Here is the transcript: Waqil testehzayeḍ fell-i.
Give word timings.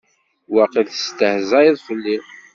Waqil 0.53 0.85
testehzayeḍ 0.87 1.77
fell-i. 1.87 2.17